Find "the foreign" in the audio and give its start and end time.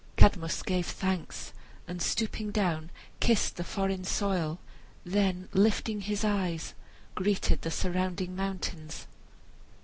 3.57-4.03